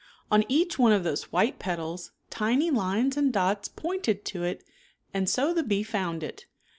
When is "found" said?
5.83-6.23